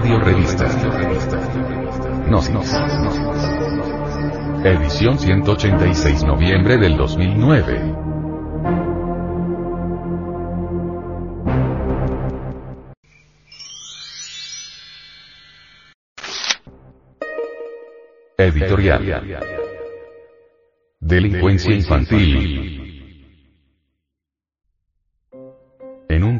Audio 0.00 0.18
Revista. 0.18 0.66
Gnosis. 2.26 2.74
Edición 4.64 5.18
186 5.18 6.24
noviembre 6.24 6.78
del 6.78 6.96
2009. 6.96 7.94
Editorial. 18.38 19.36
Delincuencia 20.98 21.74
infantil. 21.74 22.79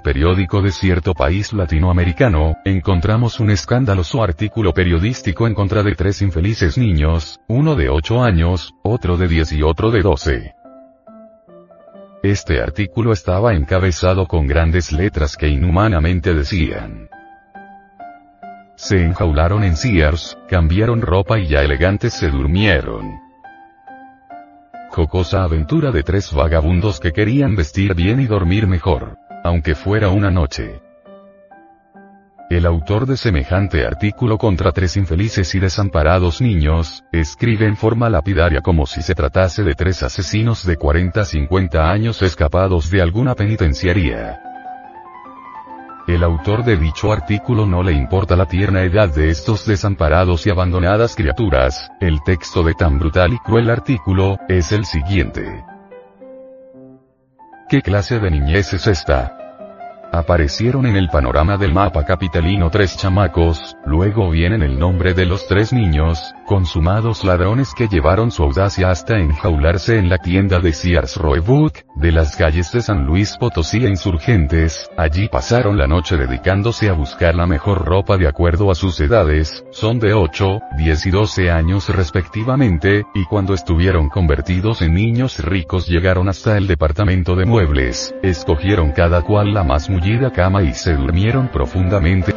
Periódico 0.00 0.62
de 0.62 0.72
cierto 0.72 1.14
país 1.14 1.52
latinoamericano, 1.52 2.56
encontramos 2.64 3.40
un 3.40 3.50
escandaloso 3.50 4.22
artículo 4.22 4.72
periodístico 4.74 5.46
en 5.46 5.54
contra 5.54 5.82
de 5.82 5.94
tres 5.94 6.22
infelices 6.22 6.76
niños, 6.76 7.40
uno 7.48 7.76
de 7.76 7.88
8 7.88 8.22
años, 8.22 8.74
otro 8.82 9.16
de 9.16 9.28
10 9.28 9.52
y 9.52 9.62
otro 9.62 9.90
de 9.90 10.02
12. 10.02 10.54
Este 12.22 12.60
artículo 12.60 13.12
estaba 13.12 13.54
encabezado 13.54 14.26
con 14.26 14.46
grandes 14.46 14.92
letras 14.92 15.36
que 15.36 15.48
inhumanamente 15.48 16.34
decían. 16.34 17.08
Se 18.74 19.02
enjaularon 19.02 19.64
en 19.64 19.76
Sears, 19.76 20.36
cambiaron 20.48 21.00
ropa 21.00 21.38
y 21.38 21.46
ya 21.46 21.62
elegantes 21.62 22.14
se 22.14 22.28
durmieron. 22.30 23.20
Jocosa 24.90 25.44
aventura 25.44 25.92
de 25.92 26.02
tres 26.02 26.32
vagabundos 26.32 27.00
que 27.00 27.12
querían 27.12 27.56
vestir 27.56 27.94
bien 27.94 28.20
y 28.20 28.26
dormir 28.26 28.66
mejor 28.66 29.18
aunque 29.44 29.74
fuera 29.74 30.08
una 30.10 30.30
noche. 30.30 30.80
El 32.50 32.66
autor 32.66 33.06
de 33.06 33.16
semejante 33.16 33.86
artículo 33.86 34.36
contra 34.36 34.72
tres 34.72 34.96
infelices 34.96 35.54
y 35.54 35.60
desamparados 35.60 36.40
niños, 36.40 37.04
escribe 37.12 37.66
en 37.66 37.76
forma 37.76 38.10
lapidaria 38.10 38.60
como 38.60 38.86
si 38.86 39.02
se 39.02 39.14
tratase 39.14 39.62
de 39.62 39.74
tres 39.74 40.02
asesinos 40.02 40.66
de 40.66 40.76
40-50 40.76 41.76
años 41.78 42.22
escapados 42.22 42.90
de 42.90 43.02
alguna 43.02 43.36
penitenciaría. 43.36 44.40
El 46.08 46.24
autor 46.24 46.64
de 46.64 46.76
dicho 46.76 47.12
artículo 47.12 47.66
no 47.66 47.84
le 47.84 47.92
importa 47.92 48.34
la 48.34 48.46
tierna 48.46 48.82
edad 48.82 49.14
de 49.14 49.30
estos 49.30 49.64
desamparados 49.64 50.44
y 50.44 50.50
abandonadas 50.50 51.14
criaturas, 51.14 51.88
el 52.00 52.20
texto 52.24 52.64
de 52.64 52.74
tan 52.74 52.98
brutal 52.98 53.32
y 53.32 53.38
cruel 53.38 53.70
artículo, 53.70 54.38
es 54.48 54.72
el 54.72 54.86
siguiente. 54.86 55.64
¿Qué 57.68 57.80
clase 57.80 58.18
de 58.18 58.28
niñez 58.32 58.72
es 58.72 58.88
esta? 58.88 59.39
Aparecieron 60.12 60.86
en 60.86 60.96
el 60.96 61.08
panorama 61.08 61.56
del 61.56 61.72
mapa 61.72 62.04
capitalino 62.04 62.68
tres 62.68 62.96
chamacos, 62.96 63.76
luego 63.86 64.28
vienen 64.30 64.62
el 64.62 64.76
nombre 64.76 65.14
de 65.14 65.24
los 65.24 65.46
tres 65.46 65.72
niños, 65.72 66.34
consumados 66.46 67.22
ladrones 67.22 67.72
que 67.74 67.86
llevaron 67.86 68.32
su 68.32 68.42
audacia 68.42 68.90
hasta 68.90 69.18
enjaularse 69.18 69.98
en 69.98 70.08
la 70.08 70.18
tienda 70.18 70.58
de 70.58 70.72
Sears 70.72 71.16
Roebuck, 71.16 71.78
de 71.94 72.10
las 72.10 72.34
calles 72.34 72.72
de 72.72 72.80
San 72.80 73.06
Luis 73.06 73.36
Potosí 73.38 73.84
e 73.84 73.88
Insurgentes, 73.88 74.90
allí 74.96 75.28
pasaron 75.28 75.78
la 75.78 75.86
noche 75.86 76.16
dedicándose 76.16 76.88
a 76.88 76.92
buscar 76.94 77.36
la 77.36 77.46
mejor 77.46 77.84
ropa 77.84 78.16
de 78.16 78.26
acuerdo 78.26 78.72
a 78.72 78.74
sus 78.74 78.98
edades, 79.00 79.64
son 79.70 80.00
de 80.00 80.12
8, 80.12 80.60
10 80.76 81.06
y 81.06 81.10
12 81.10 81.50
años 81.52 81.88
respectivamente, 81.88 83.04
y 83.14 83.24
cuando 83.26 83.54
estuvieron 83.54 84.08
convertidos 84.08 84.82
en 84.82 84.94
niños 84.94 85.38
ricos 85.38 85.86
llegaron 85.86 86.28
hasta 86.28 86.56
el 86.56 86.66
departamento 86.66 87.36
de 87.36 87.46
muebles, 87.46 88.12
escogieron 88.24 88.90
cada 88.90 89.22
cual 89.22 89.54
la 89.54 89.62
más 89.62 89.88
cama 90.32 90.62
y 90.62 90.72
se 90.72 90.94
durmieron 90.94 91.48
profundamente. 91.48 92.32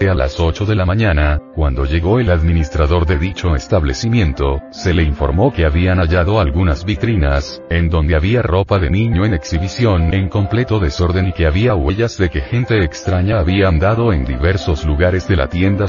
A 0.00 0.14
las 0.14 0.40
8 0.40 0.64
de 0.64 0.74
la 0.74 0.86
mañana, 0.86 1.38
cuando 1.54 1.84
llegó 1.84 2.20
el 2.20 2.30
administrador 2.30 3.04
de 3.04 3.18
dicho 3.18 3.54
establecimiento, 3.54 4.62
se 4.70 4.94
le 4.94 5.02
informó 5.02 5.52
que 5.52 5.66
habían 5.66 5.98
hallado 5.98 6.40
algunas 6.40 6.86
vitrinas, 6.86 7.62
en 7.68 7.90
donde 7.90 8.16
había 8.16 8.40
ropa 8.40 8.78
de 8.78 8.90
niño 8.90 9.26
en 9.26 9.34
exhibición 9.34 10.14
en 10.14 10.30
completo 10.30 10.80
desorden 10.80 11.28
y 11.28 11.32
que 11.32 11.46
había 11.46 11.74
huellas 11.74 12.16
de 12.16 12.30
que 12.30 12.40
gente 12.40 12.82
extraña 12.82 13.40
había 13.40 13.68
andado 13.68 14.12
en 14.12 14.24
diversos 14.24 14.86
lugares 14.86 15.28
de 15.28 15.36
la 15.36 15.48
tienda. 15.48 15.86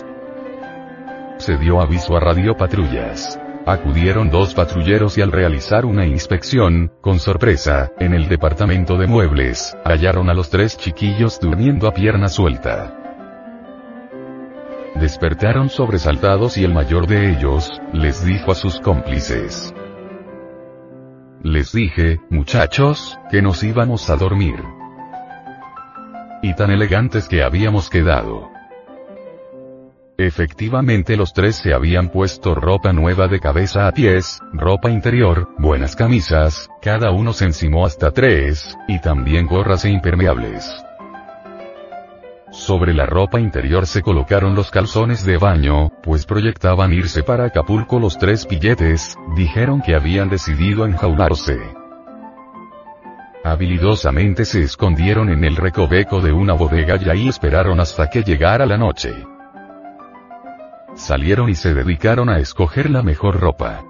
Se 1.38 1.58
dio 1.58 1.82
aviso 1.82 2.18
a 2.18 2.20
radio 2.20 2.56
patrullas. 2.58 3.41
Acudieron 3.66 4.32
dos 4.32 4.56
patrulleros 4.56 5.20
y 5.20 5.22
al 5.22 5.32
realizar 5.32 5.86
una 5.86 6.06
inspección, 6.08 6.92
con 7.00 7.20
sorpresa, 7.20 7.92
en 8.00 8.14
el 8.14 8.28
departamento 8.28 8.98
de 8.98 9.06
muebles, 9.06 9.78
hallaron 9.86 10.30
a 10.32 10.34
los 10.34 10.50
tres 10.50 10.78
chiquillos 10.78 11.40
durmiendo 11.40 11.88
a 11.88 11.94
pierna 11.94 12.28
suelta. 12.28 12.98
Despertaron 14.96 15.70
sobresaltados 15.70 16.58
y 16.58 16.64
el 16.64 16.74
mayor 16.74 17.06
de 17.06 17.32
ellos, 17.32 17.80
les 17.94 18.26
dijo 18.26 18.52
a 18.52 18.56
sus 18.56 18.80
cómplices. 18.80 19.74
Les 21.44 21.72
dije, 21.72 22.20
muchachos, 22.30 23.20
que 23.30 23.44
nos 23.44 23.64
íbamos 23.64 24.10
a 24.10 24.16
dormir. 24.16 24.60
Y 26.42 26.56
tan 26.56 26.72
elegantes 26.72 27.28
que 27.28 27.44
habíamos 27.44 27.90
quedado. 27.92 28.50
Efectivamente 30.24 31.18
los 31.18 31.34
tres 31.34 31.56
se 31.56 31.74
habían 31.74 32.10
puesto 32.10 32.54
ropa 32.54 32.94
nueva 32.94 33.28
de 33.28 33.40
cabeza 33.40 33.88
a 33.88 33.92
pies, 33.92 34.40
ropa 34.54 34.92
interior, 34.92 35.50
buenas 35.58 35.96
camisas, 35.96 36.70
cada 36.80 37.10
uno 37.10 37.34
se 37.34 37.46
encimó 37.46 37.88
hasta 37.88 38.12
tres, 38.12 38.78
y 38.88 39.02
también 39.02 39.48
gorras 39.48 39.84
e 39.84 39.90
impermeables. 39.90 40.72
Sobre 42.52 42.94
la 42.94 43.08
ropa 43.08 43.40
interior 43.40 43.88
se 43.88 44.04
colocaron 44.04 44.54
los 44.54 44.70
calzones 44.70 45.26
de 45.26 45.40
baño, 45.40 45.90
pues 46.04 46.28
proyectaban 46.28 46.94
irse 46.94 47.24
para 47.24 47.46
Acapulco 47.46 48.00
los 48.00 48.20
tres 48.20 48.46
pilletes, 48.46 49.18
dijeron 49.36 49.82
que 49.82 49.96
habían 49.96 50.30
decidido 50.30 50.86
enjaularse. 50.86 51.58
Habilidosamente 53.44 54.46
se 54.46 54.62
escondieron 54.62 55.30
en 55.30 55.44
el 55.46 55.56
recoveco 55.56 56.22
de 56.22 56.32
una 56.32 56.54
bodega 56.54 56.98
y 57.04 57.10
ahí 57.10 57.28
esperaron 57.28 57.80
hasta 57.80 58.08
que 58.08 58.22
llegara 58.22 58.68
la 58.68 58.78
noche. 58.78 59.16
Salieron 61.02 61.50
y 61.50 61.56
se 61.56 61.74
dedicaron 61.74 62.30
a 62.30 62.38
escoger 62.38 62.92
la 62.92 63.02
mejor 63.02 63.40
ropa. 63.40 63.84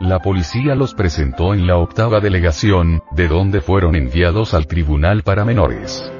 La 0.00 0.18
policía 0.18 0.74
los 0.74 0.92
presentó 0.92 1.54
en 1.54 1.68
la 1.68 1.76
octava 1.76 2.18
delegación, 2.18 3.00
de 3.12 3.28
donde 3.28 3.60
fueron 3.60 3.94
enviados 3.94 4.54
al 4.54 4.66
tribunal 4.66 5.22
para 5.22 5.44
menores. 5.44 6.12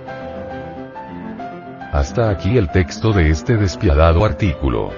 Hasta 1.93 2.31
aquí 2.31 2.57
el 2.57 2.71
texto 2.71 3.13
de 3.13 3.31
este 3.31 3.57
despiadado 3.57 4.25
artículo. 4.25 4.93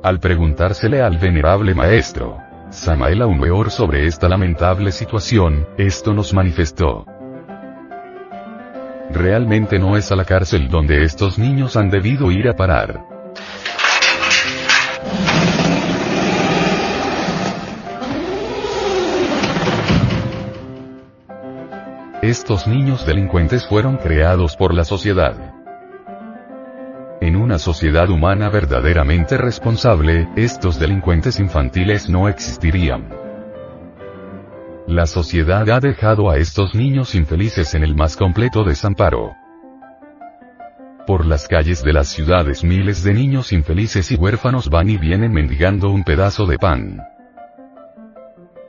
Al 0.00 0.20
preguntársele 0.20 1.02
al 1.02 1.18
venerable 1.18 1.74
maestro, 1.74 2.38
Samael 2.70 3.22
Aumeor 3.22 3.72
sobre 3.72 4.06
esta 4.06 4.28
lamentable 4.28 4.92
situación, 4.92 5.66
esto 5.76 6.14
nos 6.14 6.32
manifestó. 6.32 7.06
Realmente 9.10 9.78
no 9.78 9.96
es 9.96 10.12
a 10.12 10.16
la 10.16 10.24
cárcel 10.24 10.68
donde 10.68 11.02
estos 11.02 11.38
niños 11.38 11.76
han 11.76 11.88
debido 11.88 12.30
ir 12.30 12.48
a 12.48 12.54
parar. 12.54 13.04
Estos 22.20 22.66
niños 22.66 23.06
delincuentes 23.06 23.66
fueron 23.66 23.96
creados 23.96 24.56
por 24.56 24.74
la 24.74 24.84
sociedad. 24.84 25.54
En 27.20 27.36
una 27.36 27.58
sociedad 27.58 28.10
humana 28.10 28.50
verdaderamente 28.50 29.38
responsable, 29.38 30.28
estos 30.36 30.78
delincuentes 30.78 31.40
infantiles 31.40 32.08
no 32.08 32.28
existirían. 32.28 33.17
La 34.88 35.04
sociedad 35.04 35.68
ha 35.68 35.80
dejado 35.80 36.30
a 36.30 36.38
estos 36.38 36.74
niños 36.74 37.14
infelices 37.14 37.74
en 37.74 37.84
el 37.84 37.94
más 37.94 38.16
completo 38.16 38.64
desamparo. 38.64 39.34
Por 41.06 41.26
las 41.26 41.46
calles 41.46 41.84
de 41.84 41.92
las 41.92 42.08
ciudades 42.08 42.64
miles 42.64 43.02
de 43.02 43.12
niños 43.12 43.52
infelices 43.52 44.10
y 44.12 44.16
huérfanos 44.16 44.70
van 44.70 44.88
y 44.88 44.96
vienen 44.96 45.30
mendigando 45.30 45.90
un 45.90 46.04
pedazo 46.04 46.46
de 46.46 46.56
pan. 46.56 47.02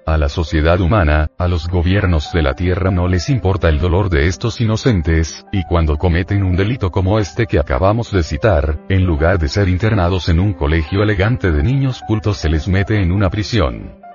A 0.06 0.18
la 0.18 0.28
sociedad 0.28 0.82
humana, 0.82 1.30
a 1.38 1.48
los 1.48 1.70
gobiernos 1.70 2.34
de 2.34 2.42
la 2.42 2.54
tierra 2.54 2.92
no 2.92 3.08
les 3.08 3.30
importa 3.30 3.70
el 3.70 3.80
dolor 3.80 4.10
de 4.10 4.28
estos 4.28 4.60
inocentes, 4.60 5.46
y 5.54 5.64
cuando 5.64 5.96
cometen 5.96 6.44
un 6.44 6.58
delito 6.58 6.92
como 6.92 7.18
este 7.20 7.46
que 7.46 7.60
acabamos 7.60 8.12
de 8.12 8.24
citar, 8.24 8.78
en 8.90 9.06
lugar 9.06 9.40
de 9.40 9.48
ser 9.48 9.70
internados 9.70 10.28
en 10.28 10.42
un 10.42 10.52
colegio 10.52 11.02
elegante 11.02 11.50
de 11.50 11.64
niños 11.64 12.02
cultos 12.06 12.36
se 12.36 12.50
les 12.50 12.68
mete 12.68 13.02
en 13.02 13.14
una 13.14 13.30
prisión. 13.30 14.09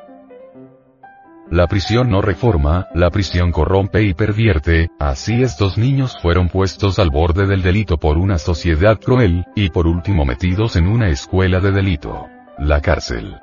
La 1.54 1.68
prisión 1.68 2.10
no 2.10 2.20
reforma, 2.20 2.88
la 2.94 3.10
prisión 3.10 3.52
corrompe 3.52 4.02
y 4.02 4.12
pervierte, 4.12 4.88
así 4.98 5.44
estos 5.44 5.78
niños 5.78 6.18
fueron 6.20 6.48
puestos 6.48 6.98
al 6.98 7.10
borde 7.10 7.46
del 7.46 7.62
delito 7.62 7.96
por 7.96 8.18
una 8.18 8.38
sociedad 8.38 8.98
cruel, 8.98 9.44
y 9.54 9.70
por 9.70 9.86
último 9.86 10.24
metidos 10.24 10.74
en 10.74 10.88
una 10.88 11.10
escuela 11.10 11.60
de 11.60 11.70
delito. 11.70 12.26
La 12.58 12.80
cárcel. 12.80 13.36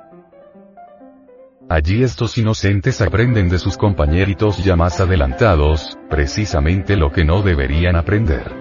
Allí 1.70 2.02
estos 2.02 2.36
inocentes 2.36 3.00
aprenden 3.00 3.48
de 3.48 3.58
sus 3.58 3.78
compañeritos 3.78 4.62
ya 4.62 4.76
más 4.76 5.00
adelantados, 5.00 5.96
precisamente 6.10 6.96
lo 6.96 7.12
que 7.12 7.24
no 7.24 7.40
deberían 7.40 7.96
aprender. 7.96 8.52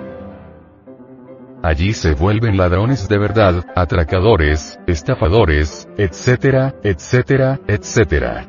Allí 1.62 1.92
se 1.92 2.14
vuelven 2.14 2.56
ladrones 2.56 3.10
de 3.10 3.18
verdad, 3.18 3.66
atracadores, 3.76 4.80
estafadores, 4.88 5.90
etcétera, 5.98 6.74
etcétera, 6.84 7.60
etcétera. 7.68 8.48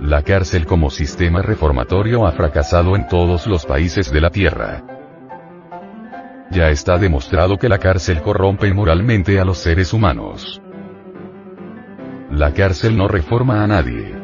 La 0.00 0.22
cárcel 0.22 0.64
como 0.64 0.90
sistema 0.90 1.42
reformatorio 1.42 2.24
ha 2.26 2.32
fracasado 2.32 2.94
en 2.94 3.08
todos 3.08 3.48
los 3.48 3.66
países 3.66 4.12
de 4.12 4.20
la 4.20 4.30
Tierra. 4.30 4.84
Ya 6.52 6.70
está 6.70 6.98
demostrado 6.98 7.58
que 7.58 7.68
la 7.68 7.78
cárcel 7.78 8.22
corrompe 8.22 8.72
moralmente 8.72 9.40
a 9.40 9.44
los 9.44 9.58
seres 9.58 9.92
humanos. 9.92 10.62
La 12.30 12.52
cárcel 12.54 12.96
no 12.96 13.08
reforma 13.08 13.64
a 13.64 13.66
nadie. 13.66 14.14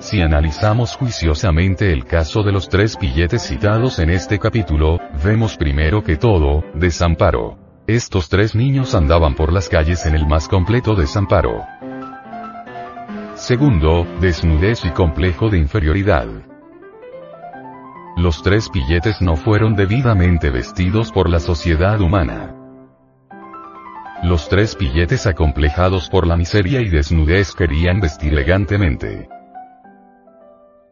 Si 0.00 0.20
analizamos 0.20 0.96
juiciosamente 0.96 1.92
el 1.92 2.04
caso 2.04 2.42
de 2.42 2.50
los 2.50 2.68
tres 2.68 2.98
billetes 2.98 3.42
citados 3.42 4.00
en 4.00 4.10
este 4.10 4.38
capítulo, 4.38 4.98
vemos 5.22 5.56
primero 5.56 6.02
que 6.02 6.16
todo, 6.16 6.64
desamparo. 6.74 7.58
Estos 7.86 8.28
tres 8.28 8.54
niños 8.54 8.94
andaban 8.94 9.34
por 9.34 9.52
las 9.52 9.68
calles 9.68 10.04
en 10.06 10.14
el 10.14 10.26
más 10.26 10.48
completo 10.48 10.94
desamparo. 10.94 11.64
Segundo, 13.40 14.06
desnudez 14.20 14.84
y 14.84 14.90
complejo 14.90 15.48
de 15.48 15.56
inferioridad. 15.56 16.26
Los 18.18 18.42
tres 18.42 18.68
billetes 18.70 19.22
no 19.22 19.34
fueron 19.34 19.74
debidamente 19.74 20.50
vestidos 20.50 21.10
por 21.10 21.30
la 21.30 21.40
sociedad 21.40 21.98
humana. 22.02 22.54
Los 24.22 24.50
tres 24.50 24.76
billetes 24.78 25.26
acomplejados 25.26 26.10
por 26.10 26.26
la 26.26 26.36
miseria 26.36 26.82
y 26.82 26.90
desnudez 26.90 27.54
querían 27.54 27.98
vestir 28.00 28.34
elegantemente. 28.34 29.30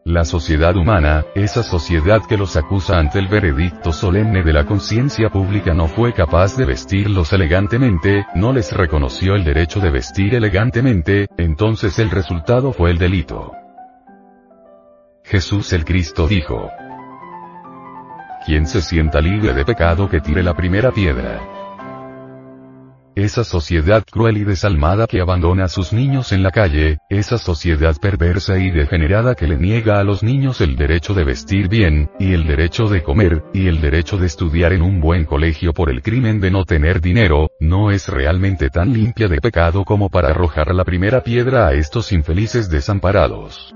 La 0.05 0.23
sociedad 0.23 0.75
humana, 0.77 1.25
esa 1.35 1.61
sociedad 1.61 2.21
que 2.27 2.37
los 2.37 2.55
acusa 2.55 2.97
ante 2.97 3.19
el 3.19 3.27
veredicto 3.27 3.91
solemne 3.91 4.43
de 4.43 4.53
la 4.53 4.65
conciencia 4.65 5.29
pública 5.29 5.73
no 5.73 5.87
fue 5.87 6.13
capaz 6.13 6.55
de 6.55 6.65
vestirlos 6.65 7.33
elegantemente, 7.33 8.25
no 8.33 8.53
les 8.53 8.71
reconoció 8.71 9.35
el 9.35 9.43
derecho 9.43 9.81
de 9.81 9.91
vestir 9.91 10.35
elegantemente, 10.35 11.27
entonces 11.37 11.99
el 11.99 12.09
resultado 12.09 12.71
fue 12.71 12.91
el 12.91 12.97
delito. 12.97 13.51
Jesús 15.23 15.73
el 15.73 15.83
Cristo 15.83 16.27
dijo, 16.27 16.71
Quien 18.45 18.65
se 18.67 18.81
sienta 18.81 19.19
libre 19.19 19.53
de 19.53 19.65
pecado 19.65 20.09
que 20.09 20.21
tire 20.21 20.41
la 20.41 20.55
primera 20.55 20.91
piedra. 20.91 21.68
Esa 23.15 23.43
sociedad 23.43 24.03
cruel 24.09 24.37
y 24.37 24.43
desalmada 24.43 25.07
que 25.07 25.19
abandona 25.19 25.65
a 25.65 25.67
sus 25.67 25.91
niños 25.93 26.31
en 26.31 26.43
la 26.43 26.51
calle, 26.51 26.99
esa 27.09 27.37
sociedad 27.37 27.95
perversa 27.99 28.59
y 28.59 28.69
degenerada 28.71 29.35
que 29.35 29.47
le 29.47 29.57
niega 29.57 29.99
a 29.99 30.03
los 30.03 30.23
niños 30.23 30.61
el 30.61 30.75
derecho 30.75 31.13
de 31.13 31.23
vestir 31.23 31.67
bien, 31.67 32.09
y 32.19 32.33
el 32.33 32.45
derecho 32.47 32.87
de 32.87 33.03
comer, 33.03 33.43
y 33.53 33.67
el 33.67 33.81
derecho 33.81 34.17
de 34.17 34.27
estudiar 34.27 34.73
en 34.73 34.81
un 34.81 35.01
buen 35.01 35.25
colegio 35.25 35.73
por 35.73 35.89
el 35.89 36.01
crimen 36.01 36.39
de 36.39 36.51
no 36.51 36.65
tener 36.65 37.01
dinero, 37.01 37.49
no 37.59 37.91
es 37.91 38.07
realmente 38.07 38.69
tan 38.69 38.93
limpia 38.93 39.27
de 39.27 39.41
pecado 39.41 39.83
como 39.83 40.09
para 40.09 40.29
arrojar 40.29 40.73
la 40.73 40.85
primera 40.85 41.21
piedra 41.21 41.67
a 41.67 41.73
estos 41.73 42.11
infelices 42.11 42.69
desamparados. 42.69 43.73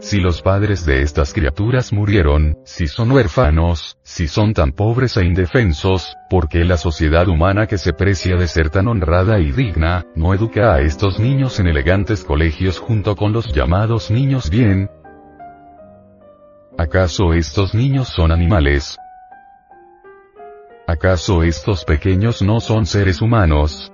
Si 0.00 0.20
los 0.20 0.42
padres 0.42 0.86
de 0.86 1.02
estas 1.02 1.34
criaturas 1.34 1.92
murieron, 1.92 2.56
si 2.64 2.86
son 2.86 3.10
huérfanos, 3.10 3.98
si 4.04 4.28
son 4.28 4.54
tan 4.54 4.70
pobres 4.70 5.16
e 5.16 5.24
indefensos, 5.24 6.16
¿por 6.30 6.48
qué 6.48 6.64
la 6.64 6.76
sociedad 6.76 7.26
humana 7.28 7.66
que 7.66 7.78
se 7.78 7.92
precia 7.92 8.36
de 8.36 8.46
ser 8.46 8.70
tan 8.70 8.86
honrada 8.86 9.40
y 9.40 9.50
digna, 9.50 10.06
no 10.14 10.34
educa 10.34 10.74
a 10.74 10.80
estos 10.80 11.18
niños 11.18 11.58
en 11.58 11.66
elegantes 11.66 12.22
colegios 12.22 12.78
junto 12.78 13.16
con 13.16 13.32
los 13.32 13.52
llamados 13.52 14.10
niños 14.10 14.50
bien? 14.50 14.88
¿Acaso 16.78 17.32
estos 17.32 17.74
niños 17.74 18.08
son 18.08 18.30
animales? 18.30 18.96
¿Acaso 20.86 21.42
estos 21.42 21.84
pequeños 21.84 22.40
no 22.40 22.60
son 22.60 22.86
seres 22.86 23.20
humanos? 23.20 23.92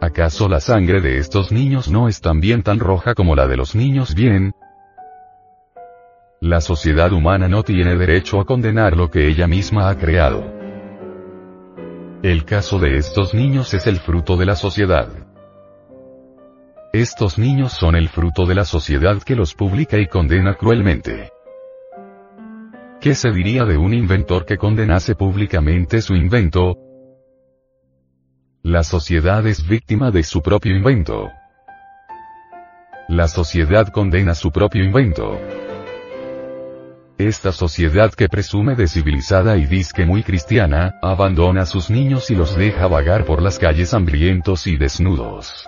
¿Acaso 0.00 0.48
la 0.48 0.60
sangre 0.60 1.02
de 1.02 1.18
estos 1.18 1.52
niños 1.52 1.90
no 1.90 2.08
es 2.08 2.22
también 2.22 2.62
tan 2.62 2.78
roja 2.78 3.14
como 3.14 3.36
la 3.36 3.46
de 3.46 3.58
los 3.58 3.74
niños 3.74 4.14
bien? 4.14 4.54
La 6.40 6.62
sociedad 6.62 7.12
humana 7.12 7.48
no 7.48 7.62
tiene 7.64 7.96
derecho 7.96 8.40
a 8.40 8.46
condenar 8.46 8.96
lo 8.96 9.10
que 9.10 9.28
ella 9.28 9.46
misma 9.46 9.90
ha 9.90 9.98
creado. 9.98 10.42
El 12.22 12.46
caso 12.46 12.78
de 12.78 12.96
estos 12.96 13.34
niños 13.34 13.74
es 13.74 13.86
el 13.86 13.98
fruto 13.98 14.38
de 14.38 14.46
la 14.46 14.56
sociedad. 14.56 15.08
Estos 16.94 17.38
niños 17.38 17.72
son 17.72 17.94
el 17.94 18.08
fruto 18.08 18.46
de 18.46 18.54
la 18.54 18.64
sociedad 18.64 19.22
que 19.22 19.36
los 19.36 19.54
publica 19.54 19.98
y 19.98 20.06
condena 20.06 20.54
cruelmente. 20.54 21.30
¿Qué 23.02 23.14
se 23.14 23.30
diría 23.32 23.64
de 23.64 23.76
un 23.76 23.92
inventor 23.92 24.46
que 24.46 24.56
condenase 24.56 25.14
públicamente 25.14 26.00
su 26.00 26.14
invento, 26.14 26.78
la 28.62 28.84
sociedad 28.84 29.46
es 29.46 29.66
víctima 29.66 30.10
de 30.10 30.22
su 30.22 30.42
propio 30.42 30.76
invento. 30.76 31.30
La 33.08 33.26
sociedad 33.26 33.88
condena 33.88 34.34
su 34.34 34.50
propio 34.50 34.84
invento. 34.84 35.40
Esta 37.16 37.52
sociedad 37.52 38.12
que 38.12 38.28
presume 38.28 38.74
de 38.74 38.86
civilizada 38.86 39.56
y 39.56 39.64
disque 39.64 40.04
muy 40.04 40.22
cristiana, 40.22 40.98
abandona 41.00 41.62
a 41.62 41.66
sus 41.66 41.88
niños 41.88 42.30
y 42.30 42.34
los 42.34 42.54
deja 42.54 42.86
vagar 42.86 43.24
por 43.24 43.40
las 43.40 43.58
calles 43.58 43.94
hambrientos 43.94 44.66
y 44.66 44.76
desnudos. 44.76 45.66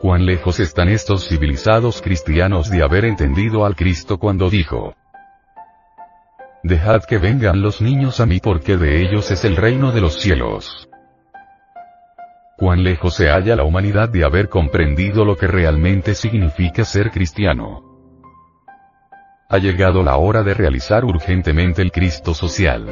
¿Cuán 0.00 0.24
lejos 0.24 0.58
están 0.58 0.88
estos 0.88 1.28
civilizados 1.28 2.00
cristianos 2.00 2.70
de 2.70 2.82
haber 2.82 3.04
entendido 3.04 3.66
al 3.66 3.76
Cristo 3.76 4.18
cuando 4.18 4.48
dijo, 4.48 4.94
Dejad 6.62 7.04
que 7.04 7.18
vengan 7.18 7.60
los 7.60 7.82
niños 7.82 8.20
a 8.20 8.26
mí 8.26 8.40
porque 8.40 8.78
de 8.78 9.02
ellos 9.02 9.30
es 9.30 9.44
el 9.44 9.56
reino 9.56 9.92
de 9.92 10.00
los 10.00 10.14
cielos? 10.14 10.89
Cuán 12.60 12.84
lejos 12.84 13.14
se 13.14 13.30
halla 13.30 13.56
la 13.56 13.64
humanidad 13.64 14.10
de 14.10 14.22
haber 14.22 14.50
comprendido 14.50 15.24
lo 15.24 15.34
que 15.34 15.46
realmente 15.46 16.14
significa 16.14 16.84
ser 16.84 17.10
cristiano. 17.10 17.82
Ha 19.48 19.56
llegado 19.56 20.02
la 20.02 20.18
hora 20.18 20.42
de 20.42 20.52
realizar 20.52 21.06
urgentemente 21.06 21.80
el 21.80 21.90
Cristo 21.90 22.34
social. 22.34 22.86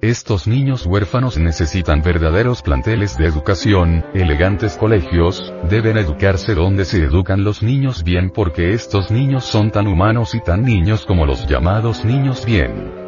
Estos 0.00 0.48
niños 0.48 0.86
huérfanos 0.86 1.36
necesitan 1.36 2.00
verdaderos 2.00 2.62
planteles 2.62 3.18
de 3.18 3.26
educación, 3.26 4.06
elegantes 4.14 4.78
colegios, 4.78 5.52
deben 5.68 5.98
educarse 5.98 6.54
donde 6.54 6.86
se 6.86 7.04
educan 7.04 7.44
los 7.44 7.62
niños 7.62 8.02
bien 8.02 8.30
porque 8.30 8.72
estos 8.72 9.10
niños 9.10 9.44
son 9.44 9.70
tan 9.70 9.86
humanos 9.86 10.34
y 10.34 10.40
tan 10.40 10.62
niños 10.64 11.04
como 11.04 11.26
los 11.26 11.46
llamados 11.46 12.06
niños 12.06 12.46
bien. 12.46 12.99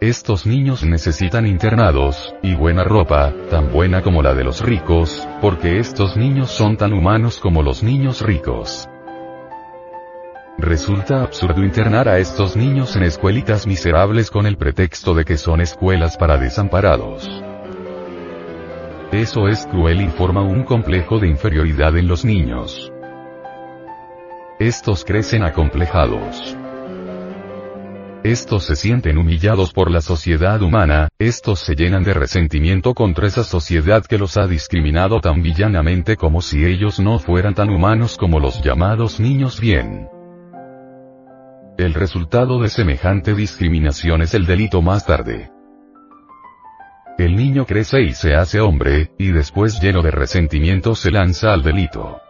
Estos 0.00 0.46
niños 0.46 0.84
necesitan 0.84 1.44
internados, 1.44 2.32
y 2.40 2.54
buena 2.54 2.84
ropa, 2.84 3.34
tan 3.50 3.72
buena 3.72 4.00
como 4.00 4.22
la 4.22 4.32
de 4.32 4.44
los 4.44 4.60
ricos, 4.60 5.26
porque 5.40 5.80
estos 5.80 6.16
niños 6.16 6.52
son 6.52 6.76
tan 6.76 6.92
humanos 6.92 7.40
como 7.40 7.64
los 7.64 7.82
niños 7.82 8.22
ricos. 8.22 8.88
Resulta 10.56 11.22
absurdo 11.22 11.64
internar 11.64 12.08
a 12.08 12.18
estos 12.18 12.54
niños 12.54 12.94
en 12.94 13.02
escuelitas 13.02 13.66
miserables 13.66 14.30
con 14.30 14.46
el 14.46 14.56
pretexto 14.56 15.14
de 15.14 15.24
que 15.24 15.36
son 15.36 15.60
escuelas 15.60 16.16
para 16.16 16.36
desamparados. 16.36 17.28
Eso 19.10 19.48
es 19.48 19.66
cruel 19.66 20.02
y 20.02 20.08
forma 20.10 20.42
un 20.42 20.62
complejo 20.62 21.18
de 21.18 21.26
inferioridad 21.26 21.96
en 21.96 22.06
los 22.06 22.24
niños. 22.24 22.92
Estos 24.60 25.04
crecen 25.04 25.42
acomplejados. 25.42 26.56
Estos 28.24 28.64
se 28.64 28.74
sienten 28.74 29.16
humillados 29.16 29.72
por 29.72 29.92
la 29.92 30.00
sociedad 30.00 30.60
humana, 30.60 31.08
estos 31.20 31.60
se 31.60 31.76
llenan 31.76 32.02
de 32.02 32.14
resentimiento 32.14 32.92
contra 32.92 33.28
esa 33.28 33.44
sociedad 33.44 34.04
que 34.04 34.18
los 34.18 34.36
ha 34.36 34.48
discriminado 34.48 35.20
tan 35.20 35.40
villanamente 35.40 36.16
como 36.16 36.42
si 36.42 36.64
ellos 36.64 36.98
no 36.98 37.20
fueran 37.20 37.54
tan 37.54 37.70
humanos 37.70 38.16
como 38.16 38.40
los 38.40 38.60
llamados 38.60 39.20
niños 39.20 39.60
bien. 39.60 40.08
El 41.78 41.94
resultado 41.94 42.60
de 42.60 42.68
semejante 42.68 43.34
discriminación 43.34 44.22
es 44.22 44.34
el 44.34 44.46
delito 44.46 44.82
más 44.82 45.06
tarde. 45.06 45.52
El 47.18 47.36
niño 47.36 47.66
crece 47.66 48.02
y 48.02 48.14
se 48.14 48.34
hace 48.34 48.60
hombre, 48.60 49.12
y 49.16 49.30
después 49.30 49.80
lleno 49.80 50.02
de 50.02 50.10
resentimiento 50.10 50.96
se 50.96 51.12
lanza 51.12 51.52
al 51.52 51.62
delito. 51.62 52.20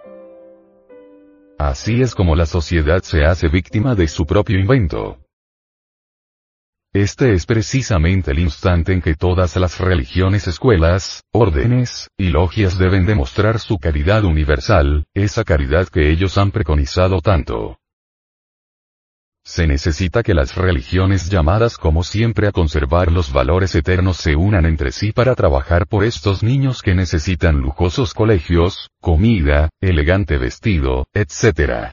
Así 1.59 2.03
es 2.03 2.15
como 2.15 2.37
la 2.37 2.45
sociedad 2.45 3.03
se 3.03 3.25
hace 3.25 3.49
víctima 3.49 3.95
de 3.95 4.07
su 4.07 4.27
propio 4.27 4.59
invento. 4.59 5.19
Este 6.99 7.33
es 7.33 7.47
precisamente 7.47 8.33
el 8.33 8.41
instante 8.41 8.93
en 8.93 9.01
que 9.01 9.15
todas 9.15 9.55
las 9.55 9.79
religiones, 9.79 10.49
escuelas, 10.49 11.23
órdenes, 11.31 12.11
y 12.19 12.31
logias 12.31 12.77
deben 12.77 13.07
demostrar 13.07 13.61
su 13.61 13.79
caridad 13.79 14.25
universal, 14.25 15.07
esa 15.15 15.45
caridad 15.45 15.87
que 15.87 16.11
ellos 16.11 16.37
han 16.39 16.51
preconizado 16.51 17.21
tanto. 17.21 17.79
Se 19.45 19.69
necesita 19.69 20.25
que 20.25 20.35
las 20.35 20.57
religiones 20.57 21.31
llamadas 21.31 21.79
como 21.79 22.03
siempre 22.03 22.49
a 22.49 22.53
conservar 22.53 23.13
los 23.13 23.33
valores 23.33 23.77
eternos 23.77 24.17
se 24.17 24.35
unan 24.35 24.67
entre 24.67 24.91
sí 24.91 25.13
para 25.13 25.37
trabajar 25.37 25.87
por 25.87 26.03
estos 26.03 26.43
niños 26.43 26.83
que 26.83 26.97
necesitan 26.97 27.61
lujosos 27.61 28.13
colegios, 28.13 28.91
comida, 29.01 29.71
elegante 29.81 30.37
vestido, 30.37 31.07
etc. 31.15 31.93